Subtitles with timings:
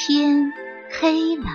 [0.00, 0.52] 天
[1.00, 1.46] 黑了，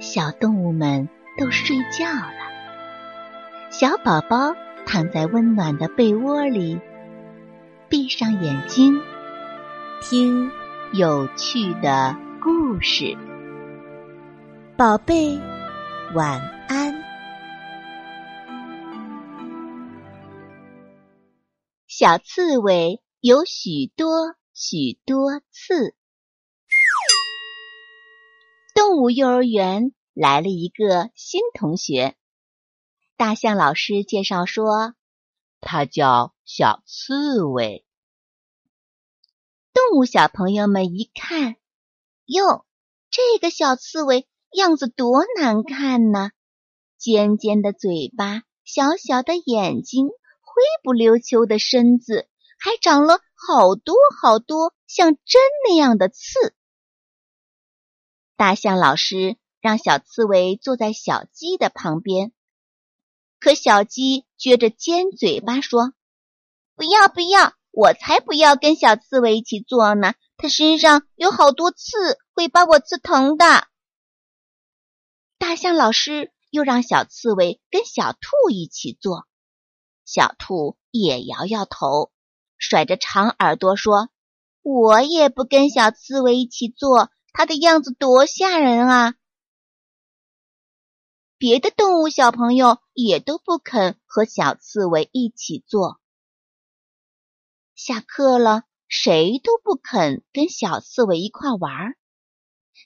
[0.00, 3.70] 小动物们都睡觉了。
[3.72, 4.54] 小宝宝
[4.86, 6.80] 躺在温暖的被窝里，
[7.88, 9.00] 闭上眼睛，
[10.00, 10.48] 听
[10.92, 13.16] 有趣的故事。
[14.76, 15.36] 宝贝，
[16.14, 16.94] 晚安。
[21.88, 25.96] 小刺猬有许多许多刺。
[28.94, 32.14] 动物幼儿园来了一个新同学。
[33.16, 34.94] 大象老师介绍说，
[35.60, 37.84] 他叫小刺猬。
[39.72, 41.56] 动物小朋友们一看，
[42.24, 42.64] 哟，
[43.10, 46.30] 这个小刺猬样子多难看呢！
[46.96, 52.28] 尖尖的嘴巴，小小的眼睛，灰不溜秋的身子，
[52.60, 56.54] 还长了好多好多像针那样的刺。
[58.44, 62.30] 大象老师让小刺猬坐在小鸡的旁边。
[63.40, 65.94] 可小鸡撅着尖嘴巴说
[66.76, 70.12] ：“不要不要，我才不要跟小刺猬一起坐呢！
[70.36, 73.66] 它身上有好多刺，会把我刺疼的。”
[75.40, 79.26] 大象老师又让小刺猬跟小兔一起坐，
[80.04, 82.12] 小兔也摇摇头，
[82.58, 84.10] 甩着长耳朵说
[84.60, 89.14] ：“我也不跟小刺猬一起坐，它的样子多吓人啊！”
[91.36, 96.00] 别的动物小朋友也都不肯和小刺猬一起做。
[97.74, 101.96] 下课了，谁都不肯跟小刺猬一块玩儿。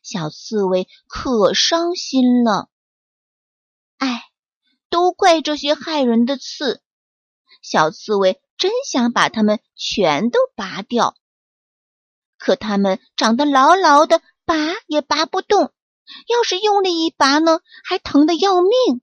[0.02, 2.68] 小刺猬可伤心了。
[3.98, 4.24] 哎，
[4.88, 6.82] 都怪这些害人的刺！
[7.60, 11.14] 小刺猬真想把它们全都拔掉，
[12.38, 14.54] 可它们长得牢牢的，拔
[14.86, 15.74] 也拔不动。
[16.26, 19.02] 要是用力一拔呢，还疼得要命。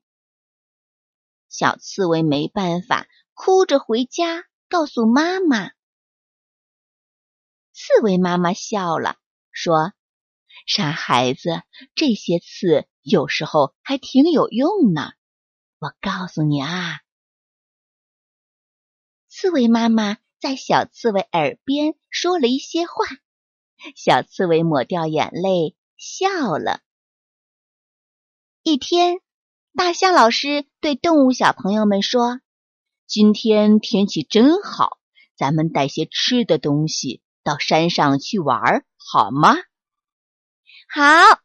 [1.48, 5.70] 小刺猬没办法，哭着回家告诉妈妈。
[7.72, 9.18] 刺猬妈妈笑了，
[9.52, 9.92] 说
[10.66, 11.62] ：“傻孩子，
[11.94, 15.12] 这些刺有时候还挺有用呢。
[15.78, 16.98] 我告诉你啊。”
[19.30, 23.04] 刺猬妈妈在小刺猬耳边说了一些话，
[23.94, 26.80] 小刺猬抹掉眼泪笑了。
[28.62, 29.20] 一天，
[29.76, 32.40] 大象老师对动物小朋友们说
[33.06, 34.98] ：“今天天气真好，
[35.36, 39.54] 咱们带些吃的东西到山上去玩，好吗？”
[40.92, 41.40] 好，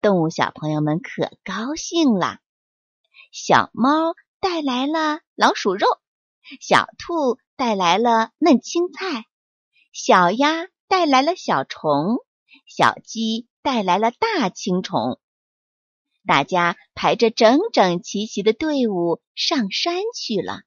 [0.00, 2.38] 动物小朋友们可高兴了。
[3.30, 5.86] 小猫带来了老鼠肉，
[6.60, 9.26] 小兔带来了嫩青菜，
[9.92, 10.66] 小鸭
[10.96, 12.18] 带来了小虫，
[12.68, 15.18] 小鸡带来了大青虫。
[16.24, 20.60] 大家排着整整齐齐的队伍上山去了。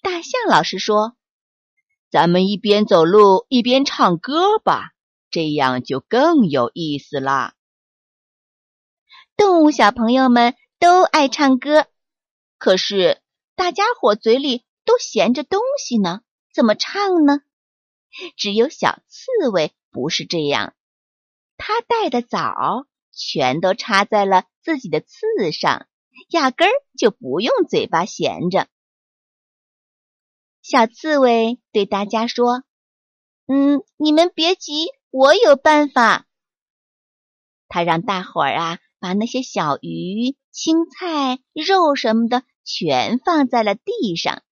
[0.00, 1.14] 大象老师说
[2.10, 4.94] ：“咱们一边走路一边唱歌吧，
[5.30, 7.54] 这样就更有意思啦。”
[9.36, 11.86] 动物小朋友们都爱唱歌，
[12.56, 13.20] 可是
[13.54, 17.42] 大家伙嘴里都闲着东西呢，怎么唱呢？
[18.36, 20.74] 只有小刺猬不是这样，
[21.56, 22.86] 它带的枣。
[23.20, 25.88] 全都插在了自己的刺上，
[26.28, 28.68] 压根儿就不用嘴巴闲着。
[30.62, 32.62] 小刺猬对大家说
[33.48, 36.26] ：“嗯，你们别急，我有办法。”
[37.66, 44.44] 他让大伙儿啊，把那些小鱼、青菜、肉什么的全放在了地上，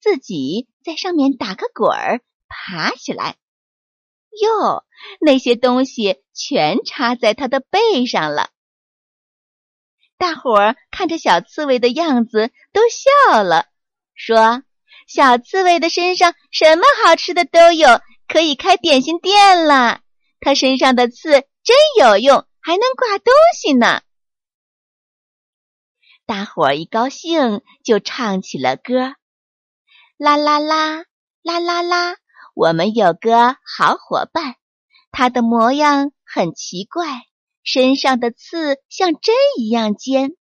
[0.00, 3.36] 自己在上面打个滚儿，爬起来。
[4.42, 4.84] 哟，
[5.20, 8.50] 那些东西全插在他的背上了。
[10.18, 13.68] 大伙儿看着小刺猬的样子都笑了，
[14.14, 14.62] 说
[15.08, 20.02] ：“小刺猬的身上什么好吃的都有，可以开点心店了。
[20.40, 24.02] 它身上的刺真有用，还能挂东西呢。”
[26.26, 29.16] 大伙儿一高兴，就唱起了歌
[30.16, 31.04] ：“啦啦啦，
[31.42, 32.16] 啦啦啦。”
[32.60, 34.56] 我们有个好伙伴，
[35.10, 37.22] 他的模样很奇怪，
[37.62, 40.32] 身上的刺像针一样尖。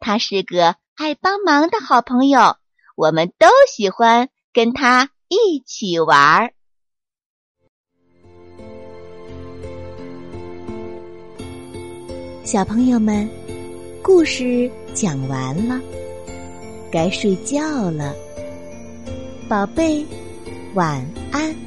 [0.00, 2.56] 他是个爱帮忙的好朋友，
[2.96, 6.54] 我们都喜欢跟他一起玩儿。
[12.44, 13.30] 小朋友们，
[14.02, 15.80] 故事讲完了，
[16.90, 18.12] 该睡觉了，
[19.48, 20.04] 宝贝。
[20.74, 21.63] 晚安。